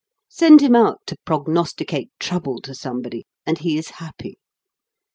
[0.31, 4.39] Send him out to prognosticate trouble to somebody, and he is happy.